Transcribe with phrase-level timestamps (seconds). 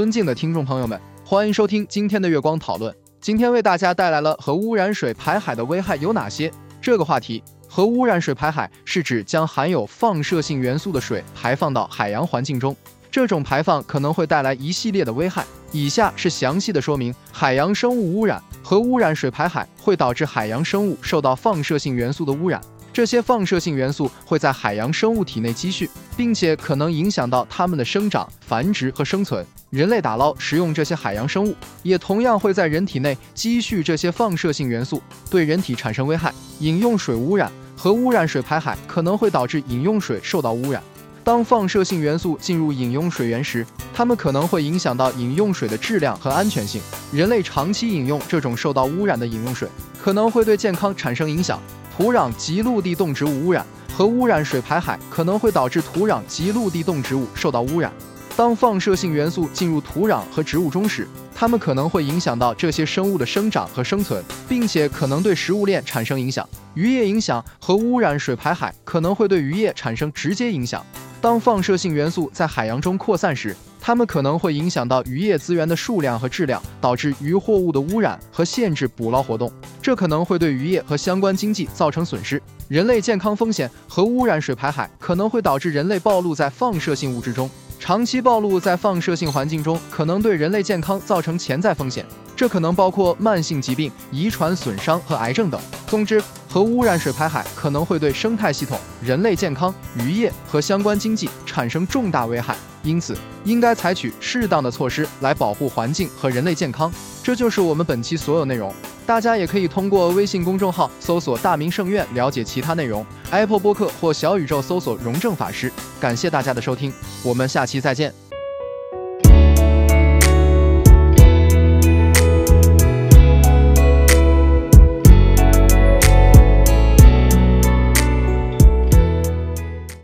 [0.00, 2.94] 尊敬的听众朋友们，欢迎收听今天的月光讨论。
[3.20, 6.50] 今天为大家带来了核污染水排海的危害有哪些
[6.80, 7.44] 这个话题。
[7.68, 12.74] 核污染水排海是指将含有放射性元素的水排放到海洋环境中，
[13.10, 15.44] 这种排放可能会带来一系列的危害。
[15.70, 22.58] 以下是详细的说明：海洋生物污染，核污染水排海会导致海洋生物受到放射性元素的污染。
[23.00, 29.42] 这些放射性元素会在海洋生物体内积蓄，并且可能影响到它们的生长、繁殖和生存。
[29.70, 36.30] 人类打捞、食用这些海洋生物，也同样会在人体内积蓄这些放射性元素，对人体产生危害。
[36.58, 40.82] 饮用水污染，和污染水排海可能会导致饮用水受到污染。
[41.30, 46.82] 当放射性元素进入饮用水源时，它们可能会影响到饮用水的质量和安全性。
[47.12, 49.68] 人类长期饮用这种受到污染的饮用水，
[50.02, 51.60] 可能会对健康产生影响。
[51.96, 57.92] 土壤及陆地动植物污染，和污染水排海可能会导致土壤及陆地动植物受到污染。
[58.36, 66.44] 当放射性元素进入土壤和植物中时，它们可能会影响到这些生物的生长和生存，并且可能对食物链产生影响。
[66.74, 70.84] 渔业影响，和污染水排海可能会对渔业产生直接影响。
[71.20, 79.52] 当放射性元素在海洋中扩散时，它们可能会影响到渔业资源的数量和质量，导致渔获物的污染和限制捕捞活动。
[79.82, 82.40] 这可能会对渔业和相关经济造成损失。
[82.68, 87.50] 人类健康风险，核污染水排海可能会导致人类暴露在放射性物质中。
[87.78, 92.04] 长期暴露在放射性环境中，可能对人类健康造成潜在风险，
[92.36, 95.60] 这可能包括慢性疾病、遗传损伤和癌症等。
[95.86, 106.92] 总之，核污染水排海可能会对生态系统、人类健康、渔业和相关经济产生重大危害，因此应该采取适当的措施来保护环境和人类健康。
[107.22, 108.74] 这就是我们本期所有内容。
[109.06, 115.72] 大家也可以通过微信公众号搜索“大明圣院”了解其他内容，Apple 播客或小宇宙搜索“荣正法师”。
[116.00, 118.29] 感谢大家的收听，我们下期再见。